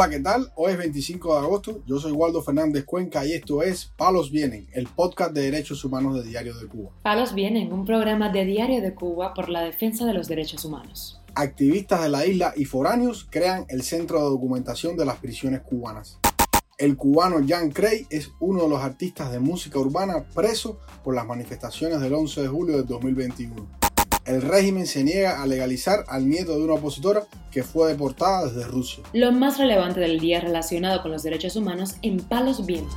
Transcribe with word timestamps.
Hola, 0.00 0.08
¿qué 0.08 0.20
tal? 0.20 0.50
Hoy 0.54 0.72
es 0.72 0.78
25 0.78 1.34
de 1.34 1.40
agosto, 1.40 1.82
yo 1.84 1.98
soy 1.98 2.12
Waldo 2.12 2.40
Fernández 2.40 2.86
Cuenca 2.86 3.26
y 3.26 3.34
esto 3.34 3.62
es 3.62 3.92
Palos 3.98 4.30
Vienen, 4.30 4.66
el 4.72 4.86
podcast 4.86 5.34
de 5.34 5.42
derechos 5.42 5.84
humanos 5.84 6.14
de 6.14 6.22
Diario 6.26 6.56
de 6.56 6.66
Cuba. 6.68 6.92
Palos 7.02 7.34
Vienen, 7.34 7.70
un 7.70 7.84
programa 7.84 8.30
de 8.30 8.46
Diario 8.46 8.80
de 8.80 8.94
Cuba 8.94 9.34
por 9.34 9.50
la 9.50 9.60
defensa 9.60 10.06
de 10.06 10.14
los 10.14 10.26
derechos 10.26 10.64
humanos. 10.64 11.20
Activistas 11.34 12.02
de 12.02 12.08
la 12.08 12.24
isla 12.24 12.54
y 12.56 12.64
foráneos 12.64 13.28
crean 13.28 13.66
el 13.68 13.82
Centro 13.82 14.16
de 14.20 14.30
Documentación 14.30 14.96
de 14.96 15.04
las 15.04 15.18
Prisiones 15.18 15.60
Cubanas. 15.60 16.18
El 16.78 16.96
cubano 16.96 17.36
Jan 17.46 17.70
Cray 17.70 18.06
es 18.08 18.30
uno 18.40 18.62
de 18.62 18.70
los 18.70 18.80
artistas 18.80 19.30
de 19.30 19.38
música 19.38 19.78
urbana 19.78 20.24
preso 20.34 20.80
por 21.04 21.14
las 21.14 21.26
manifestaciones 21.26 22.00
del 22.00 22.14
11 22.14 22.40
de 22.40 22.48
julio 22.48 22.76
de 22.78 22.84
2021 22.84 23.80
el 24.30 24.42
régimen 24.42 24.86
se 24.86 25.02
niega 25.02 25.42
a 25.42 25.46
legalizar 25.46 26.04
al 26.06 26.28
nieto 26.28 26.56
de 26.56 26.62
una 26.62 26.74
opositora 26.74 27.26
que 27.50 27.64
fue 27.64 27.88
deportada 27.88 28.46
desde 28.46 28.64
Rusia. 28.64 29.02
Lo 29.12 29.32
más 29.32 29.58
relevante 29.58 29.98
del 29.98 30.20
día 30.20 30.40
relacionado 30.40 31.02
con 31.02 31.10
los 31.10 31.24
derechos 31.24 31.56
humanos 31.56 31.96
en 32.02 32.20
Palos 32.20 32.64
Vientos. 32.64 32.94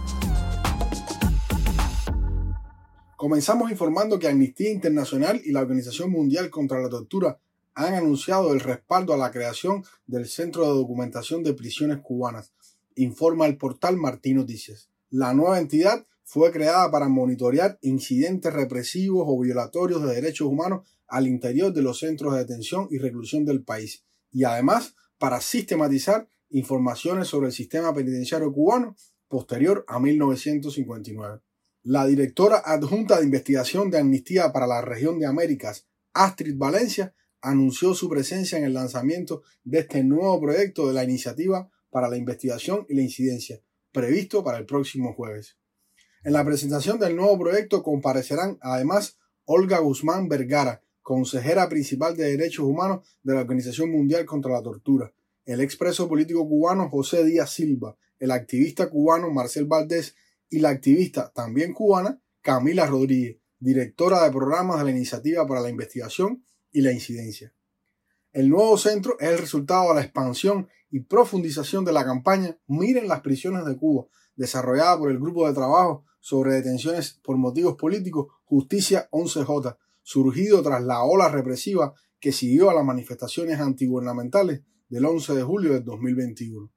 Comenzamos 3.17 3.71
informando 3.71 4.19
que 4.19 4.27
Amnistía 4.27 4.71
Internacional 4.71 5.41
y 5.43 5.51
la 5.51 5.61
Organización 5.61 6.11
Mundial 6.11 6.51
contra 6.51 6.79
la 6.79 6.89
Tortura 6.89 7.39
han 7.73 7.95
anunciado 7.95 8.53
el 8.53 8.59
respaldo 8.59 9.13
a 9.13 9.17
la 9.17 9.31
creación 9.31 9.83
del 10.05 10.27
Centro 10.27 10.63
de 10.63 10.73
Documentación 10.73 11.41
de 11.41 11.55
Prisiones 11.55 11.97
Cubanas, 12.03 12.53
informa 12.95 13.47
el 13.47 13.57
portal 13.57 13.97
Martín 13.97 14.38
Noticias. 14.38 14.89
La 15.09 15.33
nueva 15.33 15.57
entidad 15.59 16.05
fue 16.23 16.52
creada 16.52 16.91
para 16.91 17.09
monitorear 17.09 17.79
incidentes 17.81 18.53
represivos 18.53 19.25
o 19.27 19.39
violatorios 19.39 20.03
de 20.03 20.13
derechos 20.13 20.47
humanos 20.47 20.81
al 21.14 21.28
interior 21.28 21.72
de 21.72 21.83
los 21.83 22.00
centros 22.00 22.33
de 22.33 22.39
detención 22.39 22.88
y 22.89 22.97
reclusión 22.97 23.45
del 23.45 23.64
país 23.64 24.03
y 24.31 24.45
además 24.45 24.95
para 25.20 25.39
sistematizar 25.42 26.28
informaciones 26.50 27.28
sobre 27.28 27.47
el 27.47 27.53
sistema 27.53 27.94
penitenciario 27.94 28.52
cubano 28.52 28.95
posterior 29.28 29.86
a 29.88 30.00
1959. 30.00 31.42
La 31.83 32.08
directora 32.08 32.64
adjunta 32.66 33.20
de 33.20 33.25
investigación 33.25 33.92
de 33.92 34.00
Amnistía 34.00 34.52
para 34.52 34.66
la 34.66 34.81
región 34.81 35.20
de 35.20 35.28
Américas, 35.28 35.86
Astrid 36.14 36.58
Valencia, 36.58 37.14
anunció 37.42 37.94
su 37.94 38.09
presencia 38.09 38.58
en 38.58 38.64
el 38.64 38.73
lanzamiento 38.73 39.44
de 39.64 39.80
este 39.80 40.03
nuevo 40.03 40.42
proyecto 40.42 40.88
de 40.88 40.94
la 40.95 41.03
Iniciativa 41.03 41.70
para 41.92 42.09
la 42.09 42.17
Investigación 42.17 42.88
y 42.89 42.95
la 42.95 43.03
Incidencia, 43.03 43.61
previsto 43.92 44.44
para 44.44 44.58
el 44.58 44.66
próximo 44.66 45.14
jueves. 45.14 45.58
En 46.23 46.33
la 46.33 46.44
presentación 46.44 46.98
del 46.98 47.16
nuevo 47.16 47.38
proyecto 47.38 47.83
comparecerán 47.83 48.58
además 48.61 49.17
Olga 49.45 49.80
Guzmán 49.80 50.27
Vergara, 50.27 50.81
consejera 51.03 51.69
principal 51.69 52.17
de 52.17 52.31
Derechos 52.31 52.65
Humanos 52.65 53.05
de 53.21 53.35
la 53.35 53.41
Organización 53.41 53.91
Mundial 53.91 54.25
contra 54.25 54.53
la 54.53 54.63
Tortura, 54.63 55.13
el 55.45 55.61
expreso 55.61 56.07
político 56.07 56.47
cubano 56.47 56.89
José 56.89 57.23
Díaz 57.23 57.51
Silva, 57.51 57.95
el 58.17 58.31
activista 58.31 58.89
cubano 58.89 59.29
Marcel 59.29 59.65
Valdés 59.65 60.15
y 60.49 60.59
la 60.59 60.69
activista 60.69 61.31
también 61.35 61.73
cubana 61.73 62.21
Camila 62.41 62.85
Rodríguez, 62.87 63.37
directora 63.59 64.23
de 64.23 64.31
programas 64.31 64.79
de 64.79 64.85
la 64.85 64.91
Iniciativa 64.91 65.45
para 65.45 65.61
la 65.61 65.69
Investigación 65.69 66.43
y 66.71 66.81
la 66.81 66.91
Incidencia. 66.91 67.53
El 68.31 68.49
nuevo 68.49 68.77
centro 68.77 69.17
es 69.19 69.29
el 69.29 69.37
resultado 69.37 69.89
de 69.89 69.95
la 69.95 70.01
expansión 70.01 70.67
y 70.89 71.01
profundización 71.01 71.85
de 71.85 71.91
la 71.91 72.05
campaña 72.05 72.57
Miren 72.67 73.07
las 73.07 73.21
prisiones 73.21 73.65
de 73.65 73.77
Cuba, 73.77 74.05
desarrollada 74.35 74.97
por 74.97 75.11
el 75.11 75.19
Grupo 75.19 75.47
de 75.47 75.53
Trabajo 75.53 76.05
sobre 76.19 76.53
Detenciones 76.53 77.19
por 77.23 77.37
Motivos 77.37 77.75
Políticos 77.75 78.27
Justicia 78.45 79.07
11J, 79.11 79.77
surgido 80.03 80.61
tras 80.61 80.83
la 80.83 81.03
ola 81.03 81.29
represiva 81.29 81.93
que 82.19 82.31
siguió 82.31 82.69
a 82.69 82.73
las 82.73 82.85
manifestaciones 82.85 83.59
antigubernamentales 83.59 84.61
del 84.89 85.05
11 85.05 85.33
de 85.33 85.43
julio 85.43 85.73
de 85.73 85.81
2021. 85.81 86.71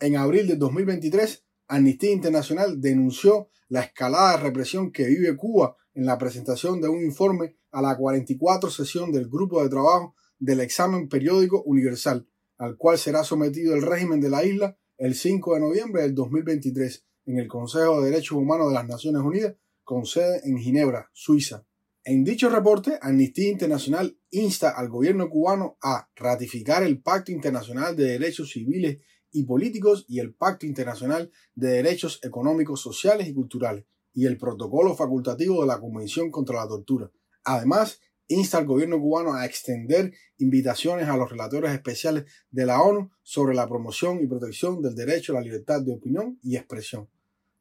En 0.00 0.16
abril 0.16 0.46
de 0.46 0.56
2023, 0.56 1.44
Amnistía 1.68 2.12
Internacional 2.12 2.80
denunció 2.80 3.48
la 3.68 3.80
escalada 3.80 4.36
de 4.36 4.42
represión 4.44 4.92
que 4.92 5.06
vive 5.06 5.36
Cuba 5.36 5.76
en 5.94 6.06
la 6.06 6.18
presentación 6.18 6.80
de 6.80 6.88
un 6.88 7.02
informe 7.02 7.56
a 7.70 7.82
la 7.82 7.96
44 7.96 8.70
sesión 8.70 9.12
del 9.12 9.28
Grupo 9.28 9.62
de 9.62 9.68
Trabajo 9.68 10.14
del 10.38 10.60
Examen 10.60 11.08
Periódico 11.08 11.62
Universal, 11.64 12.26
al 12.56 12.76
cual 12.76 12.98
será 12.98 13.24
sometido 13.24 13.74
el 13.74 13.82
régimen 13.82 14.20
de 14.20 14.30
la 14.30 14.44
isla 14.44 14.76
el 14.96 15.14
5 15.14 15.54
de 15.54 15.60
noviembre 15.60 16.02
del 16.02 16.14
2023 16.14 17.04
en 17.26 17.38
el 17.38 17.46
Consejo 17.46 18.00
de 18.00 18.10
Derechos 18.10 18.38
Humanos 18.38 18.68
de 18.68 18.74
las 18.74 18.86
Naciones 18.86 19.22
Unidas, 19.22 19.54
con 19.84 20.06
sede 20.06 20.40
en 20.44 20.58
Ginebra, 20.58 21.10
Suiza. 21.12 21.67
En 22.10 22.24
dicho 22.24 22.48
reporte, 22.48 22.98
Amnistía 23.02 23.50
Internacional 23.50 24.16
insta 24.30 24.70
al 24.70 24.88
gobierno 24.88 25.28
cubano 25.28 25.76
a 25.82 26.08
ratificar 26.16 26.82
el 26.82 27.02
Pacto 27.02 27.32
Internacional 27.32 27.94
de 27.96 28.04
Derechos 28.04 28.52
Civiles 28.52 28.96
y 29.30 29.44
Políticos 29.44 30.06
y 30.08 30.18
el 30.18 30.32
Pacto 30.32 30.64
Internacional 30.64 31.30
de 31.54 31.68
Derechos 31.68 32.18
Económicos, 32.22 32.80
Sociales 32.80 33.28
y 33.28 33.34
Culturales 33.34 33.84
y 34.14 34.24
el 34.24 34.38
protocolo 34.38 34.96
facultativo 34.96 35.60
de 35.60 35.66
la 35.66 35.78
Convención 35.78 36.30
contra 36.30 36.62
la 36.62 36.68
Tortura. 36.68 37.10
Además, 37.44 38.00
insta 38.26 38.56
al 38.56 38.64
gobierno 38.64 38.98
cubano 38.98 39.34
a 39.34 39.44
extender 39.44 40.14
invitaciones 40.38 41.10
a 41.10 41.16
los 41.18 41.30
relatores 41.30 41.72
especiales 41.72 42.24
de 42.50 42.64
la 42.64 42.80
ONU 42.80 43.10
sobre 43.22 43.54
la 43.54 43.68
promoción 43.68 44.22
y 44.22 44.26
protección 44.26 44.80
del 44.80 44.94
derecho 44.94 45.32
a 45.32 45.40
la 45.40 45.42
libertad 45.42 45.82
de 45.82 45.92
opinión 45.92 46.38
y 46.42 46.56
expresión. 46.56 47.10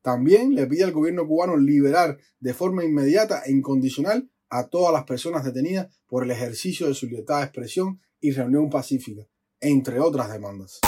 También 0.01 0.55
le 0.55 0.67
pide 0.67 0.85
al 0.85 0.93
gobierno 0.93 1.27
cubano 1.27 1.57
liberar 1.57 2.17
de 2.39 2.53
forma 2.53 2.85
inmediata 2.85 3.41
e 3.45 3.51
incondicional 3.51 4.29
a 4.49 4.67
todas 4.67 4.93
las 4.93 5.03
personas 5.03 5.43
detenidas 5.43 5.87
por 6.07 6.23
el 6.23 6.31
ejercicio 6.31 6.87
de 6.87 6.93
su 6.93 7.07
libertad 7.07 7.39
de 7.39 7.45
expresión 7.45 8.01
y 8.19 8.31
reunión 8.31 8.69
pacífica, 8.69 9.27
entre 9.59 9.99
otras 9.99 10.31
demandas. 10.31 10.79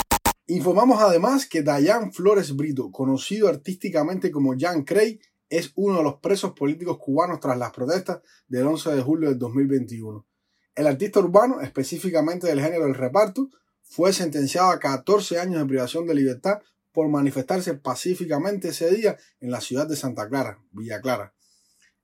Informamos 0.46 1.00
además 1.00 1.46
que 1.46 1.62
Dayan 1.62 2.12
Flores 2.12 2.56
Brito, 2.56 2.90
conocido 2.90 3.48
artísticamente 3.48 4.30
como 4.30 4.54
Jan 4.58 4.84
Cray, 4.84 5.20
es 5.48 5.72
uno 5.74 5.98
de 5.98 6.04
los 6.04 6.14
presos 6.20 6.52
políticos 6.52 6.98
cubanos 6.98 7.40
tras 7.40 7.58
las 7.58 7.72
protestas 7.72 8.20
del 8.48 8.66
11 8.66 8.90
de 8.96 9.02
julio 9.02 9.28
del 9.28 9.38
2021. 9.38 10.26
El 10.74 10.86
artista 10.86 11.20
urbano, 11.20 11.60
específicamente 11.60 12.46
del 12.46 12.60
género 12.60 12.84
del 12.84 12.94
reparto, 12.94 13.48
fue 13.82 14.12
sentenciado 14.12 14.70
a 14.70 14.78
14 14.78 15.38
años 15.38 15.60
de 15.60 15.66
privación 15.66 16.06
de 16.06 16.14
libertad 16.14 16.60
por 16.92 17.08
manifestarse 17.08 17.74
pacíficamente 17.74 18.68
ese 18.68 18.90
día 18.94 19.16
en 19.40 19.50
la 19.50 19.60
ciudad 19.60 19.86
de 19.86 19.96
Santa 19.96 20.28
Clara, 20.28 20.58
Villa 20.72 21.00
Clara. 21.00 21.34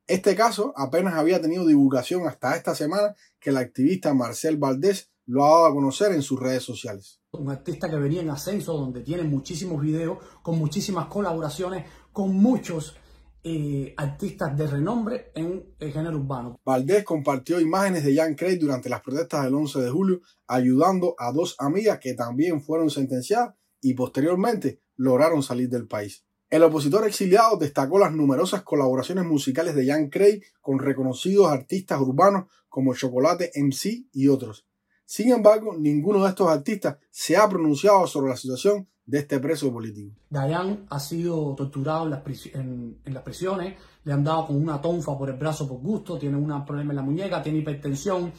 Este 0.06 0.37
caso 0.37 0.72
apenas 0.77 1.15
había 1.15 1.41
tenido 1.41 1.67
divulgación 1.67 2.28
hasta 2.28 2.55
esta 2.55 2.77
semana 2.77 3.17
que 3.41 3.50
el 3.50 3.56
activista 3.56 4.15
Marcel 4.15 4.56
Valdés 4.56 5.11
lo 5.27 5.44
ha 5.44 5.50
dado 5.50 5.67
a 5.67 5.75
conocer 5.75 6.12
en 6.12 6.22
sus 6.22 6.39
redes 6.39 6.62
sociales. 6.62 7.21
Un 7.33 7.50
artista 7.50 7.91
que 7.91 7.97
venía 7.97 8.22
en 8.22 8.31
ascenso, 8.31 8.75
donde 8.75 9.00
tiene 9.00 9.25
muchísimos 9.25 9.83
videos, 9.83 10.19
con 10.43 10.59
muchísimas 10.59 11.06
colaboraciones, 11.06 11.87
con 12.12 12.37
muchos 12.37 12.97
eh, 13.43 13.95
artistas 13.97 14.56
de 14.56 14.69
renombre 14.69 15.33
en 15.34 15.75
el 15.78 15.93
género 15.93 16.19
urbano. 16.19 16.61
Valdés 16.65 17.05
compartió 17.05 17.61
imágenes 17.61 18.05
de 18.05 18.15
Jan 18.15 18.34
Craig 18.34 18.59
durante 18.59 18.89
las 18.89 19.03
protestas 19.03 19.45
del 19.45 19.55
11 19.55 19.81
de 19.81 19.91
julio, 19.91 20.21
ayudando 20.47 21.16
a 21.19 21.33
dos 21.33 21.56
amigas 21.59 21.99
que 22.00 22.15
también 22.15 22.62
fueron 22.62 22.91
sentenciadas 22.91 23.55
y 23.81 23.95
posteriormente 23.95 24.81
lograron 24.97 25.43
salir 25.43 25.69
del 25.69 25.89
país. 25.89 26.26
El 26.49 26.62
opositor 26.62 27.05
exiliado 27.07 27.57
destacó 27.57 27.99
las 27.99 28.12
numerosas 28.12 28.62
colaboraciones 28.62 29.25
musicales 29.25 29.75
de 29.75 29.87
Jan 29.87 30.09
Cray 30.09 30.41
con 30.61 30.79
reconocidos 30.79 31.49
artistas 31.49 32.01
urbanos 32.01 32.45
como 32.69 32.95
Chocolate 32.95 33.51
MC 33.57 34.07
y 34.12 34.29
otros. 34.29 34.65
Sin 35.05 35.33
embargo, 35.33 35.75
ninguno 35.77 36.23
de 36.23 36.29
estos 36.29 36.49
artistas 36.49 36.99
se 37.11 37.37
ha 37.37 37.49
pronunciado 37.49 38.07
sobre 38.07 38.31
la 38.31 38.37
situación 38.37 38.87
de 39.05 39.19
este 39.19 39.41
preso 39.41 39.73
político. 39.73 40.15
Dayan 40.31 40.87
ha 40.89 41.01
sido 41.01 41.55
torturado 41.57 42.05
en 42.05 42.11
las, 42.11 43.23
prisiones, 43.23 43.77
le 44.04 44.13
han 44.13 44.22
dado 44.22 44.47
con 44.47 44.57
una 44.57 44.81
tonfa 44.81 45.19
por 45.19 45.28
el 45.28 45.37
brazo 45.37 45.69
por 45.69 45.78
gusto, 45.78 46.16
tiene 46.16 46.37
un 46.37 46.65
problema 46.65 46.93
en 46.93 46.97
la 46.97 47.03
muñeca, 47.03 47.43
tiene 47.43 47.59
hipertensión, 47.59 48.33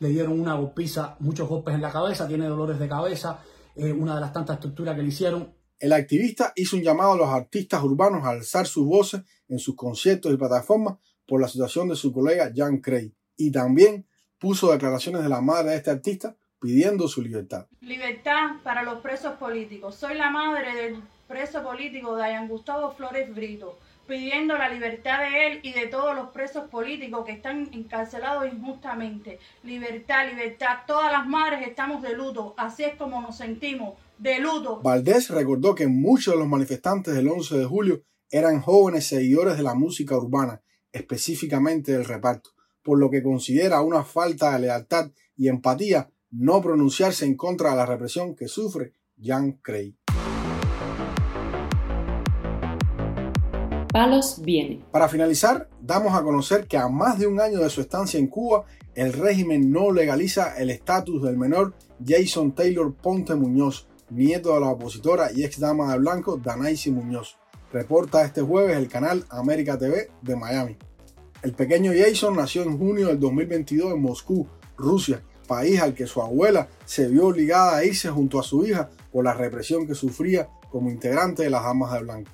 le 0.00 0.08
dieron 0.08 0.40
una 0.40 0.54
golpiza, 0.54 1.16
muchos 1.20 1.48
golpes 1.48 1.74
en 1.74 1.82
la 1.82 1.92
cabeza, 1.92 2.26
tiene 2.26 2.46
dolores 2.46 2.78
de 2.78 2.88
cabeza, 2.88 3.38
eh, 3.76 3.92
una 3.92 4.16
de 4.16 4.20
las 4.20 4.32
tantas 4.32 4.58
torturas 4.58 4.96
que 4.96 5.02
le 5.02 5.08
hicieron 5.08 5.61
el 5.82 5.92
activista 5.92 6.52
hizo 6.54 6.76
un 6.76 6.84
llamado 6.84 7.14
a 7.14 7.16
los 7.16 7.28
artistas 7.28 7.82
urbanos 7.82 8.24
a 8.24 8.28
alzar 8.28 8.68
sus 8.68 8.86
voces 8.86 9.22
en 9.48 9.58
sus 9.58 9.74
conciertos 9.74 10.32
y 10.32 10.36
plataformas 10.36 10.98
por 11.26 11.40
la 11.40 11.48
situación 11.48 11.88
de 11.88 11.96
su 11.96 12.12
colega 12.12 12.52
Jan 12.54 12.78
Cray 12.78 13.12
y 13.36 13.50
también 13.50 14.06
puso 14.38 14.70
declaraciones 14.70 15.24
de 15.24 15.28
la 15.28 15.40
madre 15.40 15.70
de 15.70 15.76
este 15.78 15.90
artista 15.90 16.36
pidiendo 16.60 17.08
su 17.08 17.20
libertad. 17.20 17.66
Libertad 17.80 18.60
para 18.62 18.84
los 18.84 19.00
presos 19.00 19.32
políticos. 19.38 19.96
Soy 19.96 20.14
la 20.14 20.30
madre 20.30 20.72
del 20.72 21.02
preso 21.26 21.64
político 21.64 22.14
Dayan 22.14 22.46
Gustavo 22.46 22.92
Flores 22.92 23.34
Brito, 23.34 23.76
pidiendo 24.06 24.56
la 24.56 24.68
libertad 24.68 25.18
de 25.18 25.48
él 25.48 25.60
y 25.64 25.72
de 25.72 25.88
todos 25.88 26.14
los 26.14 26.28
presos 26.28 26.70
políticos 26.70 27.26
que 27.26 27.32
están 27.32 27.68
encarcelados 27.72 28.46
injustamente. 28.46 29.40
Libertad, 29.64 30.28
libertad. 30.28 30.82
Todas 30.86 31.10
las 31.10 31.26
madres 31.26 31.66
estamos 31.66 32.02
de 32.02 32.14
luto, 32.14 32.54
así 32.56 32.84
es 32.84 32.94
como 32.94 33.20
nos 33.20 33.36
sentimos 33.36 33.94
de 34.18 34.38
luto. 34.38 34.80
Valdés 34.82 35.30
recordó 35.30 35.74
que 35.74 35.86
muchos 35.86 36.34
de 36.34 36.40
los 36.40 36.48
manifestantes 36.48 37.14
del 37.14 37.28
11 37.28 37.58
de 37.58 37.64
julio 37.64 38.02
eran 38.30 38.60
jóvenes 38.60 39.06
seguidores 39.06 39.56
de 39.56 39.62
la 39.62 39.74
música 39.74 40.16
urbana, 40.16 40.62
específicamente 40.92 41.92
del 41.92 42.04
reparto, 42.04 42.50
por 42.82 42.98
lo 42.98 43.10
que 43.10 43.22
considera 43.22 43.82
una 43.82 44.04
falta 44.04 44.52
de 44.52 44.60
lealtad 44.60 45.10
y 45.36 45.48
empatía 45.48 46.10
no 46.30 46.62
pronunciarse 46.62 47.26
en 47.26 47.36
contra 47.36 47.70
de 47.70 47.76
la 47.76 47.86
represión 47.86 48.34
que 48.34 48.48
sufre 48.48 48.94
Jan 49.20 49.52
Cray. 49.62 49.96
Palos 53.92 54.40
viene. 54.40 54.82
Para 54.90 55.06
finalizar, 55.06 55.68
damos 55.82 56.14
a 56.14 56.22
conocer 56.22 56.66
que 56.66 56.78
a 56.78 56.88
más 56.88 57.18
de 57.18 57.26
un 57.26 57.38
año 57.38 57.58
de 57.58 57.68
su 57.68 57.82
estancia 57.82 58.18
en 58.18 58.28
Cuba, 58.28 58.64
el 58.94 59.12
régimen 59.12 59.70
no 59.70 59.92
legaliza 59.92 60.56
el 60.56 60.70
estatus 60.70 61.22
del 61.22 61.36
menor 61.36 61.74
Jason 62.02 62.54
Taylor 62.54 62.94
Ponte 62.94 63.34
Muñoz, 63.34 63.86
nieto 64.14 64.54
de 64.54 64.60
la 64.60 64.68
opositora 64.68 65.30
y 65.34 65.44
ex 65.44 65.58
dama 65.58 65.92
de 65.92 65.98
blanco 65.98 66.36
Danaisi 66.36 66.90
Muñoz. 66.90 67.38
Reporta 67.72 68.24
este 68.24 68.42
jueves 68.42 68.76
el 68.76 68.88
canal 68.88 69.24
América 69.30 69.78
TV 69.78 70.10
de 70.20 70.36
Miami. 70.36 70.76
El 71.42 71.54
pequeño 71.54 71.92
Jason 71.96 72.36
nació 72.36 72.62
en 72.62 72.78
junio 72.78 73.08
del 73.08 73.18
2022 73.18 73.94
en 73.94 74.02
Moscú, 74.02 74.46
Rusia, 74.76 75.22
país 75.48 75.80
al 75.80 75.94
que 75.94 76.06
su 76.06 76.20
abuela 76.20 76.68
se 76.84 77.08
vio 77.08 77.26
obligada 77.26 77.76
a 77.76 77.84
irse 77.84 78.08
junto 78.10 78.38
a 78.38 78.42
su 78.42 78.64
hija 78.64 78.90
por 79.10 79.24
la 79.24 79.34
represión 79.34 79.86
que 79.86 79.94
sufría 79.94 80.48
como 80.70 80.90
integrante 80.90 81.42
de 81.42 81.50
las 81.50 81.64
damas 81.64 81.92
de 81.92 82.00
blanco. 82.00 82.30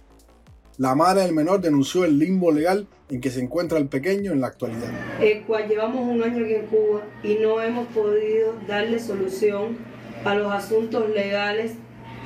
La 0.79 0.95
madre 0.95 1.23
del 1.23 1.35
menor 1.35 1.61
denunció 1.61 2.05
el 2.05 2.19
limbo 2.19 2.53
legal 2.53 2.87
en 3.09 3.21
que 3.21 3.31
se 3.31 3.41
encuentra 3.41 3.79
el 3.79 3.89
pequeño 3.89 4.33
en 4.33 4.41
la 4.41 4.47
actualidad. 4.47 4.91
El 5.21 5.43
cual 5.45 5.69
llevamos 5.69 6.07
un 6.07 6.23
año 6.23 6.45
aquí 6.45 6.55
en 6.55 6.67
Cuba 6.67 7.03
y 7.25 7.35
no 7.37 7.61
hemos 7.61 7.89
podido 7.89 8.55
darle 8.69 9.01
solución 9.01 9.77
a 10.25 10.35
los 10.35 10.53
asuntos 10.53 11.09
legales 11.11 11.75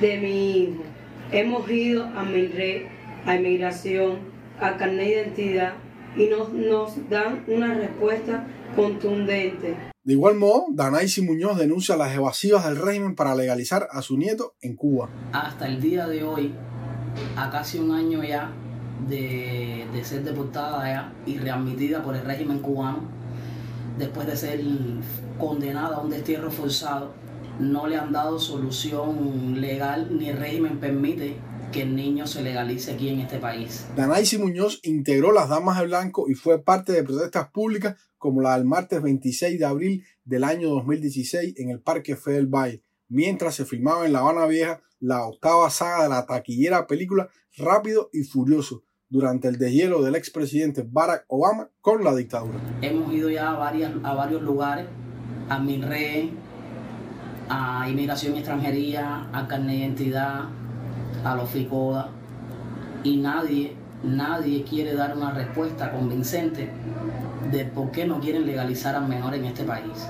de 0.01 0.19
mi 0.19 0.51
hijo. 0.59 0.83
Hemos 1.31 1.71
ido 1.71 2.05
a 2.05 2.25
MIRE, 2.25 2.89
a 3.27 3.37
inmigración, 3.37 4.19
a 4.61 4.77
carnet 4.77 5.07
de 5.07 5.13
identidad 5.13 5.73
y 6.17 6.27
no 6.27 6.49
nos 6.49 7.09
dan 7.09 7.45
una 7.49 7.75
respuesta 7.75 8.47
contundente. 8.77 9.77
De 10.05 10.13
igual 10.15 10.35
modo, 10.35 10.67
Danaisi 10.73 11.23
Muñoz 11.23 11.57
denuncia 11.59 11.97
las 11.97 12.15
evasivas 12.15 12.65
del 12.65 12.77
régimen 12.77 13.15
para 13.15 13.35
legalizar 13.35 13.89
a 13.91 14.03
su 14.03 14.19
nieto 14.19 14.55
en 14.61 14.75
Cuba. 14.75 15.09
Hasta 15.33 15.69
el 15.69 15.81
día 15.81 16.07
de 16.09 16.25
hoy, 16.25 16.53
a 17.37 17.51
casi 17.51 17.79
un 17.79 17.93
año 17.93 18.23
ya 18.25 18.51
de, 19.09 19.87
de 19.93 20.05
ser 20.05 20.25
deportada 20.25 20.85
ya 20.85 21.13
y 21.25 21.39
readmitida 21.39 22.03
por 22.03 22.17
el 22.17 22.25
régimen 22.25 22.59
cubano, 22.59 23.05
después 23.97 24.27
de 24.27 24.37
ser 24.37 24.61
condenada 25.39 25.97
a 25.97 26.01
un 26.01 26.11
destierro 26.11 26.51
forzado, 26.51 27.13
no 27.59 27.87
le 27.87 27.97
han 27.97 28.13
dado 28.13 28.39
solución 28.39 29.61
legal 29.61 30.17
ni 30.19 30.29
el 30.29 30.39
régimen 30.39 30.79
permite 30.79 31.37
que 31.73 31.83
el 31.83 31.97
niño 31.97 32.27
se 32.27 32.43
legalice 32.43 32.93
aquí 32.93 33.09
en 33.09 33.21
este 33.21 33.39
país. 33.39 33.87
Danaisi 33.97 34.39
Muñoz 34.39 34.81
integró 34.83 35.33
las 35.33 35.49
Damas 35.49 35.81
de 35.81 35.87
Blanco 35.87 36.29
y 36.29 36.35
fue 36.35 36.63
parte 36.63 36.93
de 36.93 37.03
protestas 37.03 37.49
públicas 37.51 37.97
como 38.19 38.41
la 38.43 38.57
del 38.57 38.67
martes 38.67 39.03
26 39.03 39.59
de 39.59 39.65
abril 39.65 40.05
del 40.25 40.45
año 40.45 40.69
2016 40.69 41.55
en 41.57 41.71
el 41.71 41.81
Parque 41.81 42.15
Fidel 42.15 42.47
Valle, 42.47 42.83
mientras 43.09 43.55
se 43.55 43.65
filmaba 43.65 44.07
en 44.07 44.13
La 44.13 44.21
Habana 44.21 44.47
Vieja 44.47 44.81
la 45.01 45.27
octava 45.27 45.69
saga 45.71 46.05
de 46.05 46.11
la 46.11 46.27
taquillera 46.27 46.87
película 46.87 47.29
Rápido 47.57 48.09
y 48.13 48.23
Furioso, 48.23 48.85
durante 49.09 49.49
el 49.49 49.59
deshielo 49.59 50.03
del 50.03 50.15
expresidente 50.15 50.87
Barack 50.89 51.25
Obama 51.29 51.69
con 51.81 52.03
la 52.03 52.15
dictadura. 52.15 52.59
Hemos 52.81 53.13
ido 53.13 53.29
ya 53.29 53.51
a, 53.51 53.59
varias, 53.59 53.93
a 54.03 54.15
varios 54.15 54.41
lugares, 54.41 54.87
a 55.51 55.59
MINRE, 55.59 56.31
a 57.55 57.87
Inmigración 57.87 58.35
y 58.35 58.39
Extranjería, 58.39 59.29
a 59.31 59.47
Carnet 59.47 59.77
de 59.77 59.83
Identidad, 59.83 60.45
a 61.23 61.37
los 61.37 61.51
FICODA, 61.51 62.09
y 63.05 63.19
nadie, 63.19 63.77
nadie 64.03 64.65
quiere 64.65 64.95
dar 64.95 65.15
una 65.15 65.33
respuesta 65.33 65.93
convincente 65.93 66.71
de 67.51 67.65
por 67.67 67.91
qué 67.91 68.07
no 68.07 68.21
quieren 68.21 68.47
legalizar 68.47 68.95
al 68.97 69.07
menor 69.07 69.35
en 69.35 69.45
este 69.45 69.65
país. 69.65 70.09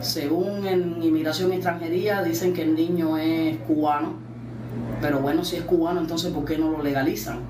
Según 0.00 0.66
en 0.66 1.02
Inmigración 1.02 1.52
y 1.52 1.56
Extranjería 1.56 2.22
dicen 2.22 2.54
que 2.54 2.62
el 2.62 2.74
niño 2.74 3.18
es 3.18 3.58
cubano, 3.58 4.14
pero 5.02 5.20
bueno, 5.20 5.44
si 5.44 5.56
es 5.56 5.62
cubano, 5.64 6.00
entonces 6.00 6.32
¿por 6.32 6.46
qué 6.46 6.56
no 6.56 6.70
lo 6.70 6.82
legalizan? 6.82 7.40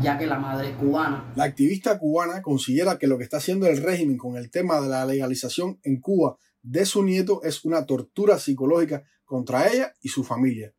Ya 0.00 0.18
que 0.18 0.26
la 0.26 0.38
madre 0.38 0.70
es 0.70 0.76
cubana. 0.76 1.24
La 1.34 1.44
activista 1.44 1.98
cubana 1.98 2.42
considera 2.42 2.96
que 2.96 3.08
lo 3.08 3.18
que 3.18 3.24
está 3.24 3.38
haciendo 3.38 3.66
el 3.66 3.82
régimen 3.82 4.18
con 4.18 4.36
el 4.36 4.50
tema 4.50 4.80
de 4.80 4.88
la 4.88 5.04
legalización 5.04 5.80
en 5.82 6.00
Cuba 6.00 6.36
de 6.62 6.86
su 6.86 7.02
nieto 7.02 7.42
es 7.42 7.64
una 7.64 7.86
tortura 7.86 8.38
psicológica 8.38 9.04
contra 9.24 9.68
ella 9.68 9.94
y 10.00 10.08
su 10.08 10.24
familia. 10.24 10.74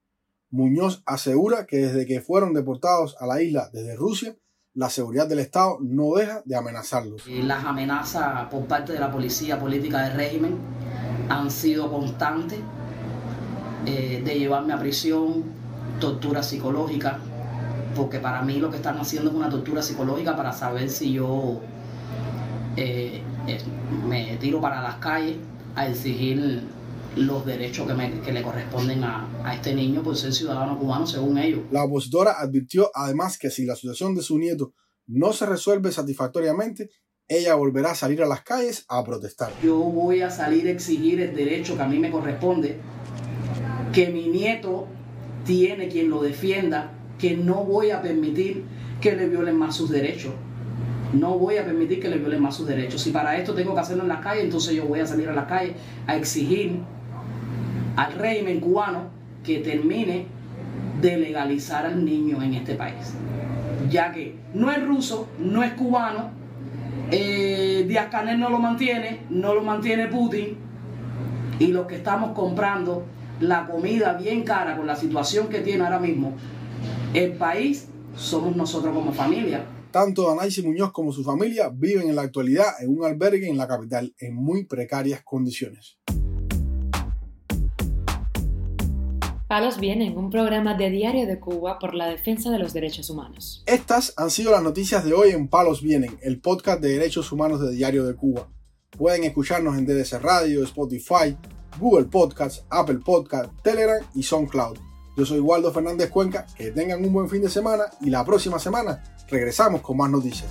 Muñoz 0.50 1.02
asegura 1.06 1.66
que 1.66 1.78
desde 1.78 2.06
que 2.06 2.22
fueron 2.22 2.54
deportados 2.54 3.16
a 3.20 3.26
la 3.26 3.42
isla 3.42 3.70
desde 3.74 3.96
Rusia, 3.96 4.38
la 4.74 4.90
seguridad 4.90 5.28
del 5.28 5.40
Estado 5.40 5.78
no 5.82 6.14
deja 6.16 6.42
de 6.46 6.56
amenazarlos. 6.56 7.28
Las 7.28 7.64
amenazas 7.66 8.48
por 8.50 8.66
parte 8.66 8.94
de 8.94 9.00
la 9.00 9.12
policía 9.12 9.60
política 9.60 10.04
del 10.04 10.16
régimen 10.16 10.58
han 11.30 11.52
sido 11.52 11.92
constantes 11.92 12.60
eh, 13.86 14.22
de 14.24 14.40
llevarme 14.40 14.74
a 14.74 14.80
prisión, 14.80 15.44
tortura 16.00 16.42
psicológica, 16.42 17.20
porque 17.96 18.20
para 18.20 18.42
mí 18.42 18.60
lo 18.60 18.70
que 18.70 18.78
están 18.78 18.98
haciendo 18.98 19.30
es 19.30 19.36
una 19.36 19.50
tortura 19.50 19.82
psicológica 19.82 20.36
para 20.36 20.54
saber 20.54 20.90
si 20.90 21.14
yo 21.14 21.62
eh, 22.78 23.22
eh, 23.48 23.62
me 24.08 24.38
tiro 24.38 24.62
para 24.62 24.82
las 24.82 24.96
calles 24.96 25.38
a 25.76 25.88
exigir 25.88 26.62
los 27.16 27.46
derechos 27.46 27.88
que, 27.88 27.94
me, 27.94 28.22
que 28.22 28.32
le 28.32 28.42
corresponden 28.42 29.04
a, 29.04 29.28
a, 29.44 29.56
este 29.56 29.76
niño 29.76 30.02
por 30.02 30.18
ser 30.18 30.34
ciudadano 30.34 30.78
cubano 30.80 31.06
según 31.06 31.38
ellos. 31.38 31.62
La 31.72 31.84
opositora 31.84 32.40
advirtió 32.40 32.90
además 32.94 33.38
que 33.38 33.50
si 33.50 33.66
la 33.66 33.76
situación 33.76 34.16
de 34.16 34.24
su 34.24 34.38
nieto 34.40 34.74
no 35.06 35.34
se 35.34 35.46
resuelve 35.46 35.92
satisfactoriamente, 35.92 36.90
ella 37.28 37.56
volverá 37.56 37.92
a 37.92 37.96
salir 37.96 38.22
a 38.22 38.28
las 38.28 38.44
calles 38.44 38.86
a 38.88 39.04
protestar. 39.04 39.52
Yo 39.64 39.78
voy 39.78 40.22
a 40.22 40.30
salir 40.30 40.68
a 40.68 40.72
exigir 40.72 41.22
el 41.22 41.36
derecho 41.36 41.76
que 41.76 41.84
a 41.84 41.88
mí 41.88 42.00
me 42.00 42.12
corresponde, 42.12 42.80
que 43.94 44.10
mi 44.10 44.28
nieto 44.28 44.88
tiene 45.46 45.88
quien 45.88 46.10
lo 46.10 46.22
defienda, 46.22 46.94
que 47.18 47.38
no 47.38 47.64
voy 47.64 47.92
a 47.92 48.02
permitir 48.02 48.66
que 49.02 49.16
le 49.16 49.28
violen 49.28 49.58
más 49.58 49.76
sus 49.76 49.90
derechos. 49.90 50.34
No 51.14 51.38
voy 51.38 51.58
a 51.58 51.66
permitir 51.66 52.00
que 52.02 52.10
le 52.10 52.18
violen 52.18 52.42
más 52.42 52.56
sus 52.56 52.68
derechos. 52.68 53.02
Si 53.02 53.12
para 53.12 53.38
esto 53.38 53.54
tengo 53.54 53.74
que 53.74 53.82
hacerlo 53.82 54.04
en 54.04 54.10
las 54.10 54.20
calles, 54.20 54.46
entonces 54.46 54.76
yo 54.76 54.86
voy 54.86 55.00
a 55.00 55.06
salir 55.06 55.30
a 55.30 55.34
las 55.34 55.46
calles 55.46 55.74
a 56.08 56.16
exigir 56.16 56.80
al 57.96 58.14
régimen 58.14 58.60
cubano 58.60 59.10
que 59.44 59.60
termine 59.60 60.26
de 61.02 61.18
legalizar 61.18 61.86
al 61.86 62.04
niño 62.04 62.42
en 62.42 62.56
este 62.56 62.76
país. 62.76 63.14
Ya 63.90 64.12
que 64.12 64.36
no 64.54 64.72
es 64.72 64.84
ruso, 64.86 65.28
no 65.38 65.64
es 65.64 65.74
cubano, 65.74 66.32
eh, 67.12 67.86
Díaz 67.88 68.08
Canel 68.10 68.40
no 68.40 68.50
lo 68.50 68.58
mantiene, 68.58 69.22
no 69.30 69.54
lo 69.54 69.62
mantiene 69.62 70.08
Putin, 70.08 70.58
y 71.60 71.68
los 71.68 71.86
que 71.86 71.96
estamos 71.96 72.32
comprando 72.32 73.06
la 73.40 73.68
comida 73.68 74.14
bien 74.14 74.44
cara 74.44 74.76
con 74.78 74.88
la 74.88 74.96
situación 74.96 75.48
que 75.48 75.60
tiene 75.60 75.84
ahora 75.84 76.00
mismo 76.00 76.34
el 77.14 77.34
país, 77.34 77.88
somos 78.16 78.56
nosotros 78.56 78.94
como 78.94 79.12
familia. 79.12 79.66
Tanto 79.94 80.28
Danaisi 80.28 80.64
Muñoz 80.64 80.92
como 80.92 81.14
su 81.14 81.24
familia 81.24 81.70
viven 81.72 82.10
en 82.10 82.16
la 82.16 82.24
actualidad 82.24 82.82
en 82.82 82.98
un 82.98 83.06
albergue 83.06 83.48
en 83.48 83.60
la 83.60 83.68
capital 83.68 84.12
en 84.18 84.34
muy 84.34 84.66
precarias 84.66 85.22
condiciones. 85.24 86.00
Palos 89.48 89.80
Vienen, 89.80 90.18
un 90.18 90.32
programa 90.32 90.74
de 90.74 90.90
Diario 90.90 91.28
de 91.28 91.40
Cuba 91.40 91.78
por 91.78 91.94
la 91.94 92.08
defensa 92.08 92.50
de 92.50 92.58
los 92.58 92.74
derechos 92.74 93.12
humanos. 93.12 93.64
Estas 93.68 94.16
han 94.18 94.32
sido 94.32 94.50
las 94.50 94.64
noticias 94.64 95.06
de 95.06 95.14
hoy 95.14 95.30
en 95.30 95.48
Palos 95.48 95.84
Vienen, 95.84 96.18
el 96.24 96.42
podcast 96.42 96.82
de 96.82 96.90
derechos 96.90 97.32
humanos 97.32 97.62
de 97.62 97.72
Diario 97.72 98.04
de 98.04 98.16
Cuba. 98.16 98.50
Pueden 98.98 99.26
escucharnos 99.26 99.78
en 99.78 99.86
DDC 99.86 100.14
Radio, 100.20 100.64
Spotify, 100.64 101.38
Google 101.80 102.06
Podcasts, 102.06 102.66
Apple 102.72 103.02
Podcasts, 103.06 103.54
Telegram 103.62 104.04
y 104.16 104.24
SoundCloud. 104.24 104.80
Yo 105.16 105.24
soy 105.28 105.40
Waldo 105.40 105.72
Fernández 105.72 106.10
Cuenca, 106.10 106.48
que 106.58 106.72
tengan 106.72 107.06
un 107.06 107.14
buen 107.14 107.30
fin 107.30 107.44
de 107.44 107.50
semana 107.50 107.84
y 108.02 108.10
la 108.10 108.26
próxima 108.26 108.58
semana 108.58 109.04
Regresamos 109.30 109.82
con 109.82 109.98
más 109.98 110.10
noticias. 110.10 110.50